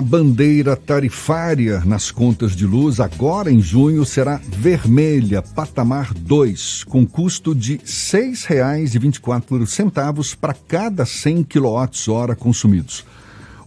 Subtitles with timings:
[0.00, 7.04] A bandeira tarifária nas contas de luz agora em junho será vermelha, patamar 2, com
[7.04, 13.04] custo de R$ 6,24 para cada 100 kWh consumidos.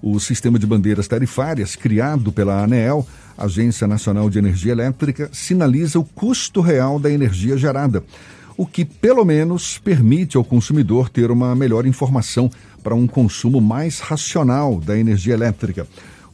[0.02, 3.06] O sistema de bandeiras tarifárias, criado pela ANEEL,
[3.38, 8.04] Agência Nacional de Energia Elétrica, sinaliza o custo real da energia gerada,
[8.58, 12.50] o que pelo menos permite ao consumidor ter uma melhor informação
[12.82, 15.86] para um consumo mais racional da energia elétrica.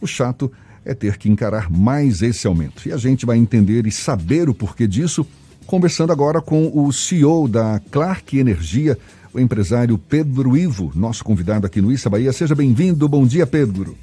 [0.01, 0.51] O chato
[0.85, 2.87] é ter que encarar mais esse aumento.
[2.87, 5.27] E a gente vai entender e saber o porquê disso,
[5.65, 8.97] conversando agora com o CEO da Clark Energia,
[9.33, 12.31] o empresário Pedro Ivo, nosso convidado aqui no Issa Bahia.
[12.31, 13.07] Seja bem-vindo.
[13.07, 13.95] Bom dia, Pedro.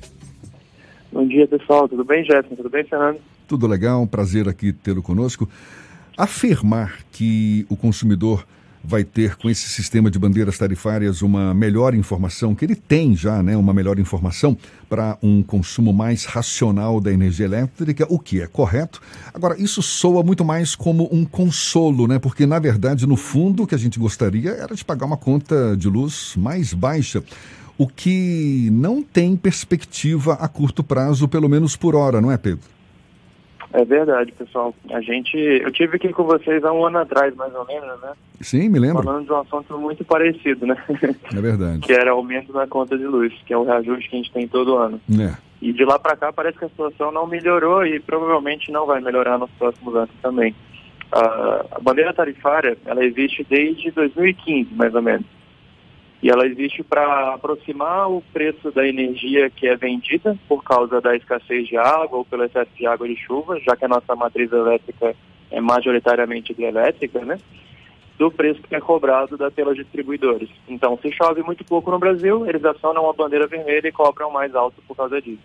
[1.10, 1.88] Bom dia, pessoal.
[1.88, 2.54] Tudo bem, Jéssica?
[2.54, 3.18] Tudo bem, Fernando?
[3.48, 5.48] Tudo legal, um prazer aqui tê-lo conosco.
[6.16, 8.46] Afirmar que o consumidor
[8.86, 13.42] vai ter com esse sistema de bandeiras tarifárias uma melhor informação, que ele tem já,
[13.42, 14.56] né, uma melhor informação
[14.88, 19.00] para um consumo mais racional da energia elétrica, o que é correto.
[19.34, 22.18] Agora, isso soa muito mais como um consolo, né?
[22.18, 25.76] Porque na verdade, no fundo, o que a gente gostaria era de pagar uma conta
[25.76, 27.22] de luz mais baixa.
[27.76, 32.75] O que não tem perspectiva a curto prazo, pelo menos por hora, não é, Pedro?
[33.76, 34.74] É verdade, pessoal.
[34.90, 38.12] A gente, eu tive aqui com vocês há um ano atrás, mais ou menos, né?
[38.40, 39.02] Sim, me lembro.
[39.02, 40.82] Falando de um assunto muito parecido, né?
[41.30, 41.80] É verdade.
[41.84, 44.48] que era aumento na conta de luz, que é o reajuste que a gente tem
[44.48, 44.98] todo ano.
[45.20, 45.36] É.
[45.60, 48.98] E de lá para cá parece que a situação não melhorou e provavelmente não vai
[49.02, 50.52] melhorar nos próximos anos também.
[51.14, 55.26] Uh, a bandeira tarifária, ela existe desde 2015, mais ou menos.
[56.22, 61.14] E ela existe para aproximar o preço da energia que é vendida por causa da
[61.14, 64.50] escassez de água ou pelo excesso de água de chuva, já que a nossa matriz
[64.50, 65.14] elétrica
[65.50, 67.38] é majoritariamente hidrelétrica, né?
[68.18, 70.48] Do preço que é cobrado da pelos distribuidores.
[70.66, 74.54] Então, se chove muito pouco no Brasil, eles acionam uma bandeira vermelha e cobram mais
[74.54, 75.42] alto por causa disso.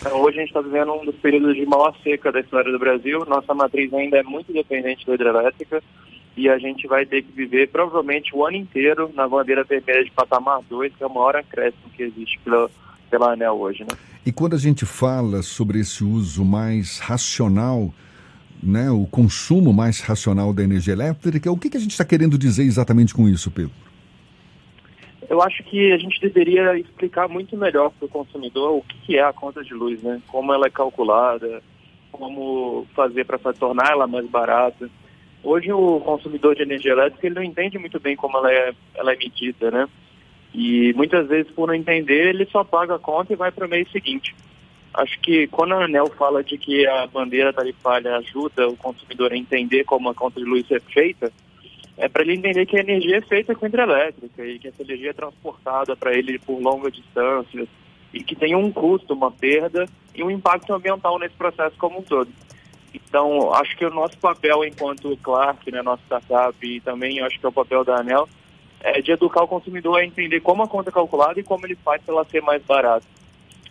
[0.00, 2.78] Então, hoje a gente está vivendo um dos períodos de maior seca da história do
[2.78, 3.24] Brasil.
[3.26, 5.80] Nossa matriz ainda é muito dependente da hidrelétrica
[6.38, 10.10] e a gente vai ter que viver provavelmente o ano inteiro na bandeira vermelha de
[10.12, 12.70] patamar 2, que é o maior acréscimo que existe pela,
[13.10, 13.82] pela ANEL hoje.
[13.82, 13.88] Né?
[14.24, 17.92] E quando a gente fala sobre esse uso mais racional,
[18.62, 22.38] né, o consumo mais racional da energia elétrica, o que, que a gente está querendo
[22.38, 23.72] dizer exatamente com isso, Pedro?
[25.28, 29.22] Eu acho que a gente deveria explicar muito melhor para o consumidor o que é
[29.22, 30.22] a conta de luz, né?
[30.28, 31.60] Como ela é calculada,
[32.12, 34.88] como fazer para tornar ela mais barata.
[35.42, 39.12] Hoje o consumidor de energia elétrica ele não entende muito bem como ela é, ela
[39.12, 39.88] é medida, né?
[40.52, 43.68] E muitas vezes por não entender ele só paga a conta e vai para o
[43.68, 44.34] mês seguinte.
[44.94, 49.36] Acho que quando a ANEL fala de que a bandeira tarifária ajuda o consumidor a
[49.36, 51.30] entender como a conta de luz é feita,
[51.96, 55.10] é para ele entender que a energia é feita com hidrelétrica e que essa energia
[55.10, 57.68] é transportada para ele por longas distâncias
[58.12, 62.02] e que tem um custo, uma perda e um impacto ambiental nesse processo como um
[62.02, 62.30] todo.
[62.94, 67.46] Então, acho que o nosso papel enquanto Clark, né, nossa startup, e também acho que
[67.46, 68.28] é o papel da ANEL,
[68.80, 71.76] é de educar o consumidor a entender como a conta é calculada e como ele
[71.76, 73.04] faz para ela ser mais barata.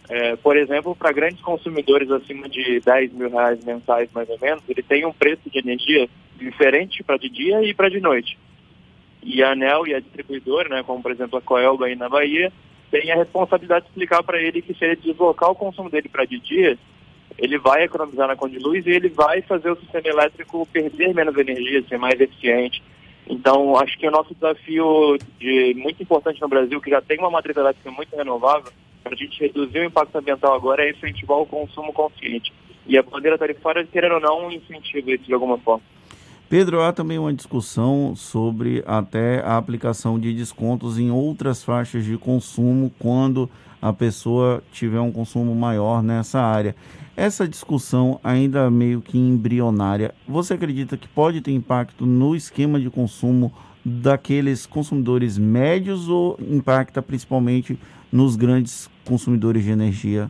[0.09, 4.63] É, por exemplo, para grandes consumidores acima de 10 mil reais mensais, mais ou menos,
[4.67, 6.07] ele tem um preço de energia
[6.37, 8.37] diferente para de dia e para de noite.
[9.21, 12.51] E a ANEL e a distribuidora, né, como por exemplo a Coelba aí na Bahia,
[12.89, 16.25] tem a responsabilidade de explicar para ele que se ele deslocar o consumo dele para
[16.25, 16.77] de dia,
[17.37, 21.13] ele vai economizar na conta de luz e ele vai fazer o sistema elétrico perder
[21.13, 22.81] menos energia, ser mais eficiente.
[23.29, 27.29] Então, acho que o nosso desafio de, muito importante no Brasil, que já tem uma
[27.29, 28.71] matriz elétrica muito renovável,
[29.03, 32.53] para a gente reduzir o impacto ambiental agora é incentivar o consumo consciente.
[32.85, 35.83] E a bandeira tarifária, querendo ou não, incentiva isso de alguma forma.
[36.49, 42.17] Pedro, há também uma discussão sobre até a aplicação de descontos em outras faixas de
[42.17, 43.49] consumo quando
[43.81, 46.73] a pessoa tiver um consumo maior nessa área.
[47.17, 52.91] Essa discussão ainda meio que embrionária, você acredita que pode ter impacto no esquema de
[52.91, 53.51] consumo
[53.83, 57.75] daqueles consumidores médios ou impacta principalmente
[58.11, 60.29] nos grandes consumidores de energia?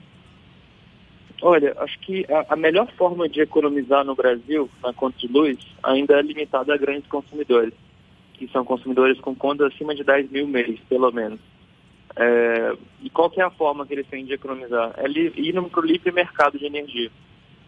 [1.42, 6.18] Olha, acho que a, melhor forma de economizar no Brasil na conta de luz ainda
[6.18, 7.74] é limitada a grandes consumidores,
[8.36, 11.42] que são consumidores com contas acima de 10 mil mês, pelo menos.
[12.20, 14.94] É, e qual que é a forma que eles têm de economizar?
[14.98, 17.12] É ir para o livre mercado de energia.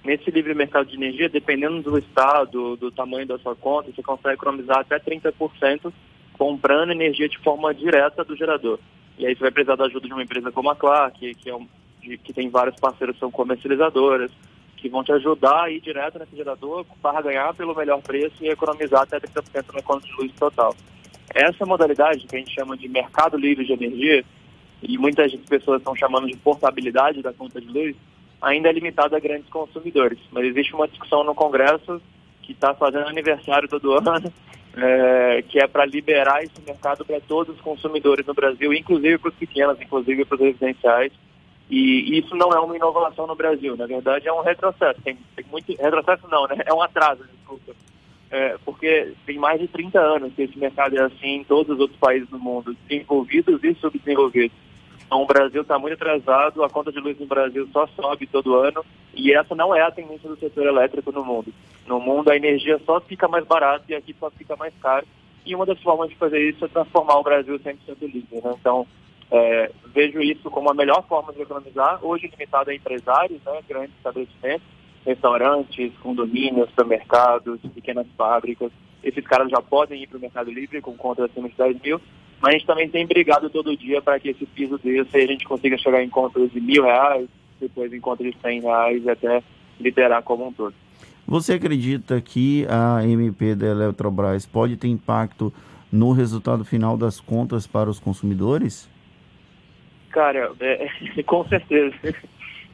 [0.04, 4.36] Nesse livre mercado de energia, dependendo do estado, do tamanho da sua conta, você consegue
[4.36, 5.94] economizar até 30%
[6.34, 8.80] comprando energia de forma direta do gerador.
[9.20, 11.56] E aí você vai precisar da ajuda de uma empresa como a Clark, que, é
[11.56, 11.68] um,
[12.02, 14.32] de, que tem vários parceiros que são comercializadoras,
[14.78, 18.48] que vão te ajudar a ir direto nesse gerador para ganhar pelo melhor preço e
[18.48, 20.74] economizar até 30% na conta de luz total.
[21.36, 24.24] Essa modalidade, que a gente chama de mercado livre de energia,
[24.82, 27.96] e muitas pessoas estão chamando de portabilidade da conta de luz,
[28.42, 30.20] ainda é limitado a grandes consumidores.
[30.32, 32.02] Mas existe uma discussão no Congresso
[32.42, 34.34] que está fazendo aniversário todo ano,
[34.76, 39.30] é, que é para liberar esse mercado para todos os consumidores no Brasil, inclusive para
[39.30, 41.12] os pequenos, inclusive para os residenciais.
[41.70, 45.00] E isso não é uma inovação no Brasil, na verdade é um retrocesso.
[45.04, 46.56] Tem, tem muito retrocesso não, né?
[46.66, 47.76] É um atraso, desculpa.
[48.32, 51.80] É, porque tem mais de 30 anos que esse mercado é assim em todos os
[51.80, 54.56] outros países do mundo, desenvolvidos e subdesenvolvidos.
[55.10, 58.58] Então o Brasil está muito atrasado, a conta de luz no Brasil só sobe todo
[58.58, 61.52] ano e essa não é a tendência do setor elétrico no mundo.
[61.88, 65.08] No mundo a energia só fica mais barata e aqui só fica mais caro.
[65.44, 68.40] E uma das formas de fazer isso é transformar o Brasil 100% livre.
[68.40, 68.54] Né?
[68.60, 68.86] Então
[69.32, 73.96] é, vejo isso como a melhor forma de economizar, hoje limitado a empresários, né, grandes
[73.98, 74.68] estabelecimentos,
[75.04, 78.72] restaurantes, condomínios, supermercados, pequenas fábricas.
[79.04, 82.02] Esses caras já podem ir para o Mercado Livre com contas acima de 10 mil,
[82.42, 85.46] mas a gente também tem brigado todo dia para que esse piso desse a gente
[85.46, 87.28] consiga chegar em contas de mil reais,
[87.60, 89.44] depois em contas de 100 reais e até
[89.80, 90.74] liderar como um todo.
[91.28, 95.54] Você acredita que a MP da Eletrobras pode ter impacto
[95.92, 98.90] no resultado final das contas para os consumidores?
[100.10, 100.90] Cara, é,
[101.24, 101.96] com certeza.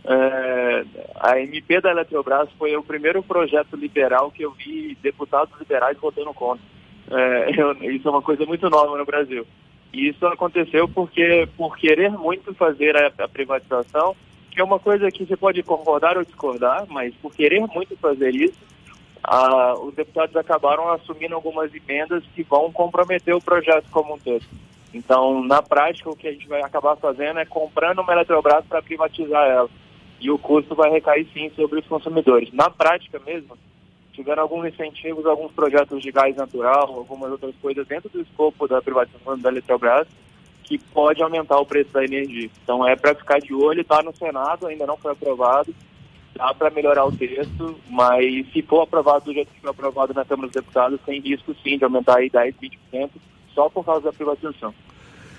[0.08, 0.86] É,
[1.16, 6.34] a MP da Eletrobras foi o primeiro projeto liberal que eu vi deputados liberais votando
[6.34, 6.64] contra.
[7.12, 9.46] É, eu, isso é uma coisa muito nova no Brasil.
[9.94, 14.16] E isso aconteceu porque, por querer muito fazer a, a privatização,
[14.52, 18.34] que é uma coisa que você pode concordar ou discordar, mas por querer muito fazer
[18.36, 18.58] isso,
[19.82, 24.44] os deputados acabaram assumindo algumas emendas que vão comprometer o projeto como um todo.
[24.94, 28.82] Então, na prática, o que a gente vai acabar fazendo é comprando uma Eletrobras para
[28.82, 29.70] privatizar ela.
[30.22, 32.52] E o custo vai recair sim sobre os consumidores.
[32.54, 33.58] Na prática mesmo,
[34.16, 38.82] tiveram alguns incentivos, alguns projetos de gás natural, algumas outras coisas dentro do escopo da
[38.82, 40.08] privatização da Eletrobras,
[40.64, 42.50] que pode aumentar o preço da energia.
[42.64, 45.76] Então é para ficar de olho, está no Senado, ainda não foi aprovado,
[46.34, 50.26] dá para melhorar o texto, mas se for aprovado do jeito que foi aprovado na
[50.26, 52.56] Câmara dos Deputados, tem risco sim de aumentar aí 10,
[52.94, 53.10] 20%,
[53.54, 54.74] só por causa da privatização.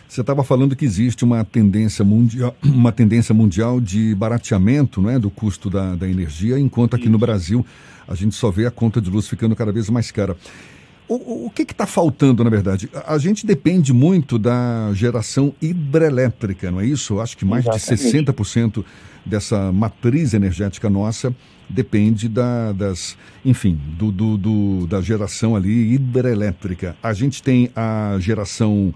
[0.08, 5.18] Você estava falando que existe uma tendência mundial, uma tendência mundial de barateamento não é,
[5.18, 7.64] do custo da, da energia, enquanto aqui no Brasil
[8.08, 10.36] a gente só vê a conta de luz ficando cada vez mais cara.
[11.08, 12.90] O, o que está faltando, na verdade?
[13.06, 17.20] A gente depende muito da geração hidrelétrica, não é isso?
[17.20, 18.24] Acho que mais Exatamente.
[18.24, 18.84] de 60%
[19.24, 21.34] dessa matriz energética nossa
[21.68, 26.96] depende da, das, enfim, do, do, do, da geração ali hidrelétrica.
[27.02, 28.92] A gente tem a geração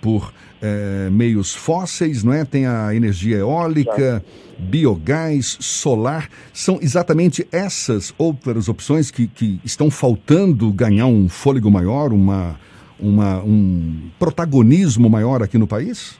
[0.00, 2.44] por é, meios fósseis, não é?
[2.44, 4.24] Tem a energia eólica,
[4.58, 6.28] biogás, solar.
[6.52, 12.58] São exatamente essas outras opções que, que estão faltando ganhar um fôlego maior, uma,
[12.98, 16.18] uma, um protagonismo maior aqui no país?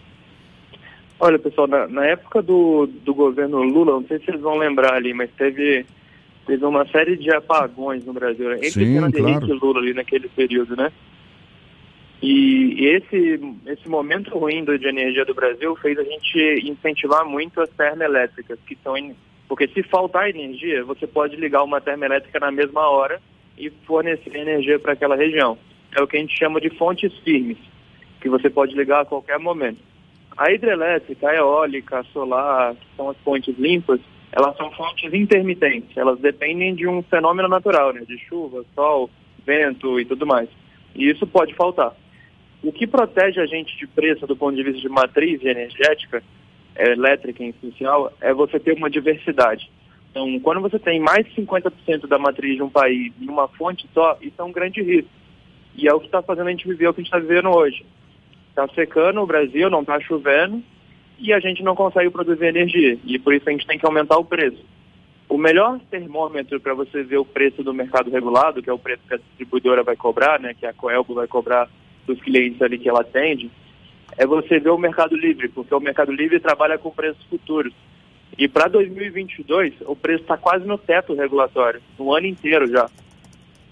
[1.21, 4.95] Olha, pessoal, na, na, época do, do governo Lula, não sei se vocês vão lembrar
[4.95, 5.85] ali, mas teve,
[6.47, 8.53] teve uma série de apagões no Brasil.
[8.53, 9.29] Entre Sim, Fernando claro.
[9.29, 10.93] Henrique e Lula ali naquele período, né?
[12.20, 17.70] E, esse, esse momento ruim de energia do Brasil fez a gente incentivar muito as
[17.70, 18.97] termoelétricas, que são
[19.49, 23.19] porque se faltar energia, você pode ligar uma termoelétrica na mesma hora
[23.56, 25.56] e fornecer energia para aquela região.
[25.97, 27.56] É o que a gente chama de fontes firmes,
[28.21, 29.79] que você pode ligar a qualquer momento.
[30.37, 34.00] A hidrelétrica, a eólica, a solar, que são as fontes limpas,
[34.31, 35.97] elas são fontes intermitentes.
[35.97, 38.02] Elas dependem de um fenômeno natural, né?
[38.07, 39.11] de chuva, sol,
[39.47, 40.49] vento e tudo mais.
[40.95, 41.93] E isso pode faltar.
[42.62, 46.23] O que protege a gente de preço do ponto de vista de matriz energética,
[46.75, 49.71] é, elétrica em especial, é você ter uma diversidade.
[50.11, 53.88] Então, quando você tem mais de 50% da matriz de um país em uma fonte
[53.95, 55.11] só, isso é um grande risco.
[55.77, 57.50] E é o que está fazendo a gente viver o que a gente está vivendo
[57.50, 57.85] hoje.
[58.50, 60.62] Está secando o Brasil, não está chovendo
[61.19, 62.99] e a gente não consegue produzir energia.
[63.05, 64.65] E por isso a gente tem que aumentar o preço.
[65.29, 69.03] O melhor termômetro para você ver o preço do mercado regulado, que é o preço
[69.07, 71.69] que a distribuidora vai cobrar, né, que a Coelbo vai cobrar
[72.09, 73.50] dos clientes ali que ela atende,
[74.17, 77.73] é você ver o Mercado Livre, porque o Mercado Livre trabalha com preços futuros.
[78.37, 82.88] E para 2022, o preço está quase no teto regulatório, no ano inteiro já.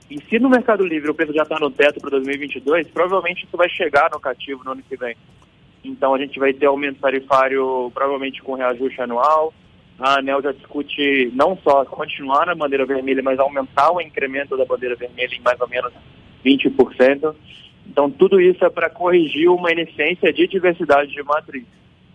[0.09, 3.57] E se no Mercado Livre o preço já está no teto para 2022, provavelmente isso
[3.57, 5.16] vai chegar no cativo no ano que vem.
[5.85, 9.52] Então a gente vai ter aumento tarifário provavelmente com reajuste anual.
[9.99, 14.64] A ANEL já discute não só continuar na bandeira vermelha, mas aumentar o incremento da
[14.64, 15.93] bandeira vermelha em mais ou menos
[16.45, 17.35] 20%.
[17.97, 21.65] Então tudo isso é para corrigir uma iniciência de diversidade de matriz.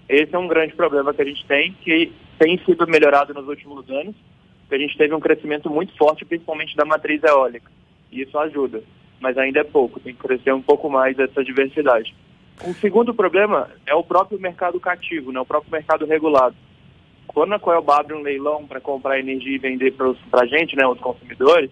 [0.07, 3.89] Esse é um grande problema que a gente tem, que tem sido melhorado nos últimos
[3.89, 4.13] anos,
[4.69, 7.71] que a gente teve um crescimento muito forte, principalmente da matriz eólica.
[8.11, 8.83] E isso ajuda,
[9.19, 12.13] mas ainda é pouco, tem que crescer um pouco mais essa diversidade.
[12.63, 16.55] O segundo problema é o próprio mercado cativo, né, o próprio mercado regulado.
[17.25, 20.85] quando a Coelba abre um leilão para comprar energia e vender para a gente, né,
[20.85, 21.71] os consumidores,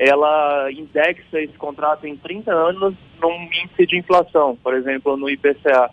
[0.00, 5.90] ela indexa esse contrato em 30 anos num índice de inflação, por exemplo, no IPCA.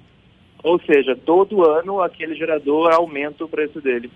[0.64, 4.10] Ou seja, todo ano aquele gerador aumenta o preço dele.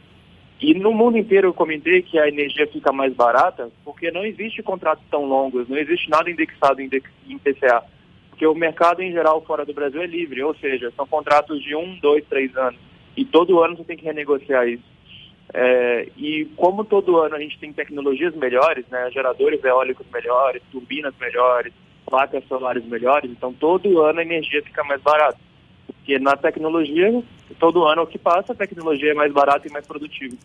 [0.62, 4.64] E no mundo inteiro eu comentei que a energia fica mais barata porque não existe
[4.64, 6.90] contratos tão longos, não existe nada indexado em
[7.28, 7.84] IPCA.
[8.30, 11.76] Porque o mercado em geral fora do Brasil é livre, ou seja, são contratos de
[11.76, 12.80] um, dois, três anos.
[13.18, 14.90] E todo ano você tem que renegociar isso.
[15.54, 21.14] É, e como todo ano a gente tem tecnologias melhores, né, geradores eólicos melhores, turbinas
[21.20, 21.74] melhores,
[22.06, 25.38] placas solares melhores, então todo ano a energia fica mais barata.
[25.86, 27.22] Porque na tecnologia,
[27.60, 30.36] todo ano o que passa, a tecnologia é mais barata e mais produtiva.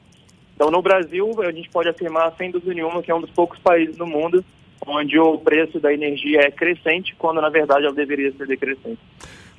[0.54, 3.58] Então no Brasil, a gente pode afirmar sem dúvida nenhuma que é um dos poucos
[3.60, 4.44] países no mundo
[4.86, 8.98] onde o preço da energia é crescente, quando na verdade ela deveria ser decrescente.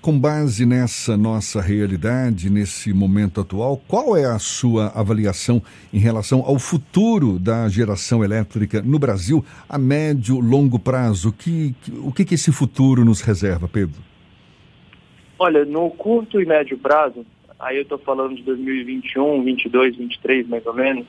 [0.02, 5.62] Com base nessa nossa realidade, nesse momento atual, qual é a sua avaliação
[5.92, 11.30] em relação ao futuro da geração elétrica no Brasil a médio, longo prazo?
[11.30, 14.00] O que, o que, que esse futuro nos reserva, Pedro?
[15.40, 17.26] Olha, no curto e médio prazo,
[17.60, 21.06] aí eu estou falando de 2021, 22, 23 mais ou menos,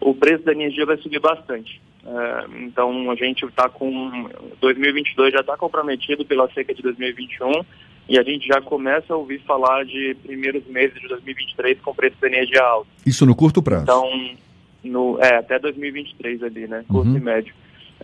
[0.00, 1.80] o preço da energia vai subir bastante.
[2.06, 4.28] É, então a gente está com
[4.60, 7.64] 2022 já está comprometido pela seca de 2021
[8.08, 12.16] e a gente já começa a ouvir falar de primeiros meses de 2023 com preço
[12.20, 12.86] da energia alto.
[13.04, 13.82] Isso no curto prazo?
[13.82, 14.36] Então,
[14.84, 16.84] no, é, até 2023 ali, né?
[16.88, 17.16] Curto uhum.
[17.16, 17.54] e médio.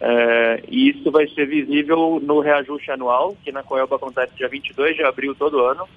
[0.00, 4.96] É, e isso vai ser visível no reajuste anual, que na Coelba acontece dia 22
[4.96, 5.88] de abril todo ano.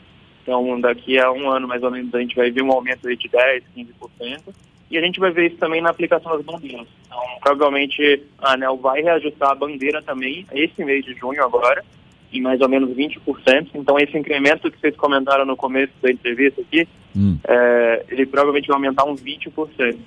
[0.43, 3.29] Então, daqui a um ano, mais ou menos, a gente vai ver um aumento de
[3.29, 4.53] 10%, 15%.
[4.91, 6.87] E a gente vai ver isso também na aplicação das bandeiras.
[7.07, 11.83] Então, provavelmente, a ANEL vai reajustar a bandeira também esse mês de junho agora
[12.31, 13.69] em mais ou menos 20%.
[13.73, 17.37] Então, esse incremento que vocês comentaram no começo da entrevista aqui, hum.
[17.47, 19.97] é, ele provavelmente vai aumentar uns 20%.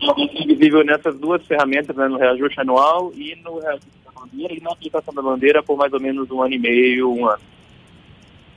[0.00, 4.54] Então, é visível nessas duas ferramentas, né, no reajuste anual e no reajuste da bandeira
[4.54, 7.42] e na aplicação da bandeira por mais ou menos um ano e meio, um ano.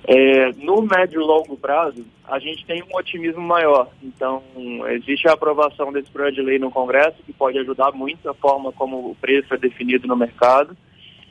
[0.08, 3.90] É, no médio e longo prazo, a gente tem um otimismo maior.
[4.04, 4.44] Então,
[4.90, 8.72] existe a aprovação desse projeto de lei no Congresso, que pode ajudar muito a forma
[8.72, 10.78] como o preço é definido no mercado.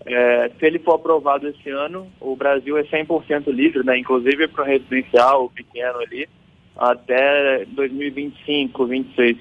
[0.06, 4.62] É, se ele for aprovado esse ano, o Brasil é 100% livre, né, inclusive para
[4.62, 6.28] o residencial, pequeno ali,
[6.76, 9.38] até 2025, 2026.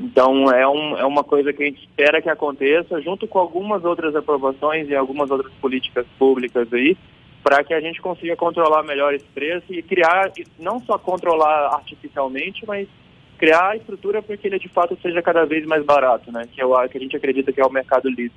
[0.00, 3.84] Então é, um, é uma coisa que a gente espera que aconteça, junto com algumas
[3.84, 6.96] outras aprovações e algumas outras políticas públicas aí,
[7.42, 12.64] para que a gente consiga controlar melhor esse preço e criar, não só controlar artificialmente,
[12.66, 12.86] mas
[13.38, 16.42] criar a estrutura para que ele de fato seja cada vez mais barato, né?
[16.52, 18.32] Que, que a gente acredita que é o mercado livre.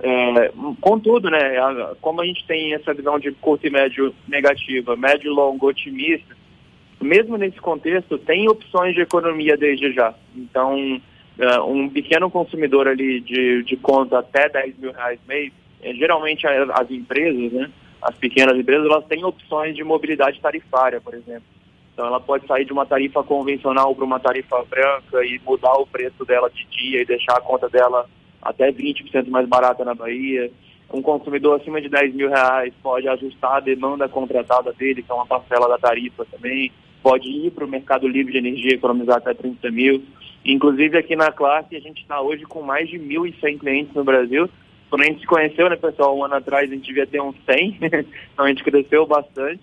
[0.00, 1.56] É, contudo, né,
[2.00, 6.36] como a gente tem essa visão de curto e médio negativa, médio e longo otimista,
[7.00, 10.14] mesmo nesse contexto, tem opções de economia desde já.
[10.36, 11.00] Então,
[11.38, 15.52] uh, um pequeno consumidor ali de, de conta até 10 mil reais mês,
[15.82, 17.70] é, geralmente as empresas, né,
[18.02, 21.44] as pequenas empresas, elas têm opções de mobilidade tarifária, por exemplo.
[21.92, 25.86] Então, ela pode sair de uma tarifa convencional para uma tarifa branca e mudar o
[25.86, 28.08] preço dela de dia e deixar a conta dela
[28.42, 30.50] até 20% mais barata na Bahia.
[30.92, 35.14] Um consumidor acima de 10 mil reais pode ajustar a demanda contratada dele, que é
[35.14, 36.72] uma parcela da tarifa também.
[37.02, 40.02] Pode ir para o mercado livre de energia economizar até 30 mil.
[40.44, 44.48] Inclusive aqui na classe a gente está hoje com mais de 1.100 clientes no Brasil.
[44.88, 47.36] Quando a gente se conheceu, né, pessoal, um ano atrás a gente devia ter uns
[47.44, 47.78] 100,
[48.32, 49.60] então a gente cresceu bastante.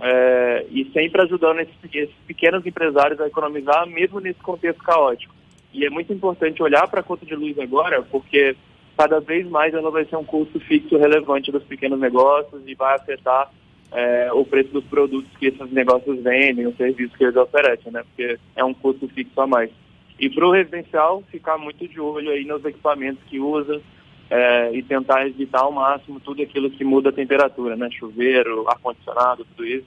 [0.00, 5.33] É, e sempre ajudando esses, esses pequenos empresários a economizar, mesmo nesse contexto caótico.
[5.74, 8.56] E é muito importante olhar para a conta de luz agora, porque
[8.96, 12.94] cada vez mais ela vai ser um custo fixo relevante dos pequenos negócios e vai
[12.94, 13.50] afetar
[13.90, 18.04] é, o preço dos produtos que esses negócios vendem, os serviços que eles oferecem, né?
[18.04, 19.70] Porque é um custo fixo a mais.
[20.18, 23.82] E para o residencial, ficar muito de olho aí nos equipamentos que usa
[24.30, 27.90] é, e tentar evitar ao máximo tudo aquilo que muda a temperatura, né?
[27.90, 29.86] Chuveiro, ar-condicionado, tudo isso.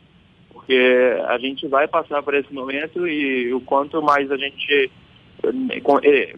[0.51, 4.91] Porque a gente vai passar por esse momento e o quanto mais a gente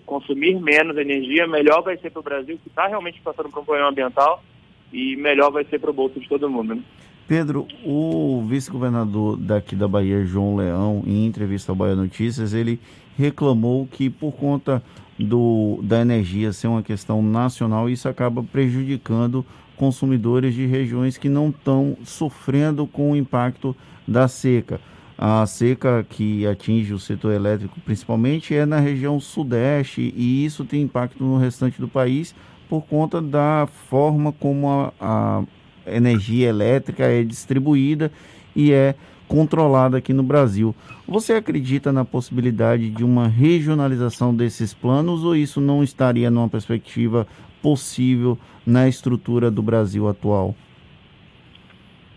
[0.06, 3.66] consumir menos energia, melhor vai ser para o Brasil, que está realmente passando por um
[3.66, 4.44] problema ambiental,
[4.92, 6.76] e melhor vai ser para o bolso de todo mundo.
[6.76, 6.82] Né?
[7.28, 12.80] Pedro, o vice-governador daqui da Bahia, João Leão, em entrevista ao Bahia Notícias, ele
[13.16, 14.82] reclamou que por conta
[15.20, 21.50] do, da energia ser uma questão nacional, isso acaba prejudicando consumidores de regiões que não
[21.50, 23.76] estão sofrendo com o impacto
[24.08, 24.82] da seca.
[25.22, 30.84] A seca que atinge o setor elétrico principalmente é na região sudeste e isso tem
[30.84, 32.34] impacto no restante do país
[32.70, 35.44] por conta da forma como a, a
[35.86, 38.10] energia elétrica é distribuída
[38.56, 38.96] e é
[39.28, 40.74] controlada aqui no Brasil.
[41.06, 47.28] Você acredita na possibilidade de uma regionalização desses planos ou isso não estaria numa perspectiva
[47.62, 50.56] possível na estrutura do Brasil atual?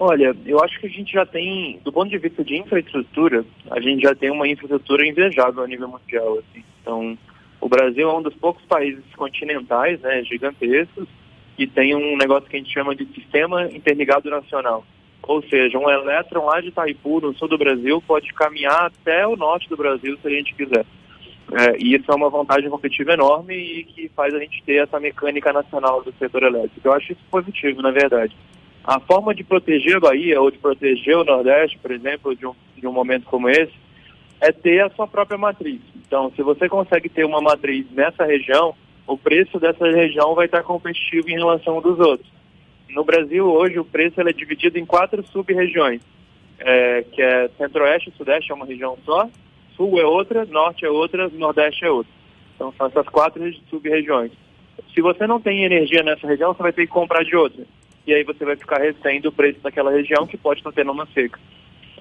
[0.04, 3.80] Olha, eu acho que a gente já tem, do ponto de vista de infraestrutura, a
[3.80, 6.40] gente já tem uma infraestrutura invejável a nível mundial.
[6.40, 6.64] Assim.
[6.80, 7.16] Então,
[7.61, 11.06] o Brasil é um dos poucos países continentais, né, gigantescos,
[11.56, 14.85] que tem um negócio que a gente chama de Sistema Interligado Nacional.
[15.23, 19.37] Ou seja, um elétron lá de Itaipu, no sul do Brasil, pode caminhar até o
[19.37, 20.85] norte do Brasil se a gente quiser.
[21.52, 24.99] É, e isso é uma vantagem competitiva enorme e que faz a gente ter essa
[24.99, 26.80] mecânica nacional do setor elétrico.
[26.82, 28.35] Eu acho isso positivo, na verdade.
[28.84, 32.54] A forma de proteger a Bahia ou de proteger o Nordeste, por exemplo, de um,
[32.76, 33.72] de um momento como esse,
[34.40, 35.80] é ter a sua própria matriz.
[35.94, 38.74] Então, se você consegue ter uma matriz nessa região,
[39.06, 42.28] o preço dessa região vai estar competitivo em relação dos outros.
[42.88, 46.02] No Brasil, hoje, o preço é dividido em quatro sub-regiões,
[46.58, 49.28] é, que é Centro-Oeste e Sudeste é uma região só,
[49.76, 52.12] Sul é outra, Norte é outra, Nordeste é outra.
[52.56, 54.32] Então, são essas quatro sub-regiões.
[54.92, 57.64] Se você não tem energia nessa região, você vai ter que comprar de outra
[58.06, 61.06] e aí você vai ficar refém do preço daquela região que pode estar tendo uma
[61.06, 61.38] seca.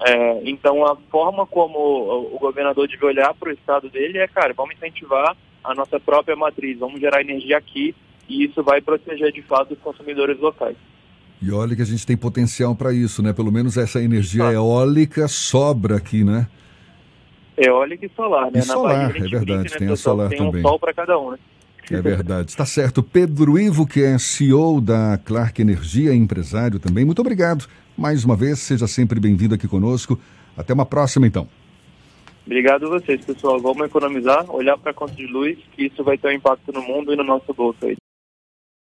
[0.04, 1.78] É, então a forma como
[2.34, 6.34] o governador deve olhar para o estado dele é, cara, vamos incentivar a nossa própria
[6.34, 7.94] matriz, vamos gerar energia aqui
[8.28, 10.76] e isso vai proteger de fato os consumidores locais.
[11.40, 13.32] E olha que a gente tem potencial para isso, né?
[13.32, 14.52] Pelo menos essa energia ah.
[14.52, 16.46] eólica sobra aqui, né?
[17.56, 18.50] Eólica e solar, né?
[18.54, 20.52] E Na solar, Bahia, é verdade, né, tem a solar tem também.
[20.52, 21.38] Tem um sol para cada um, né?
[21.94, 22.50] É verdade.
[22.50, 23.02] Está certo.
[23.02, 27.04] Pedro Ivo, que é CEO da Clark Energia, empresário também.
[27.04, 27.66] Muito obrigado.
[27.96, 30.18] Mais uma vez, seja sempre bem-vindo aqui conosco.
[30.56, 31.48] Até uma próxima, então.
[32.44, 33.60] Obrigado a vocês, pessoal.
[33.60, 36.82] Vamos economizar, olhar para a conta de luz, que isso vai ter um impacto no
[36.82, 37.96] mundo e no nosso bolso aí.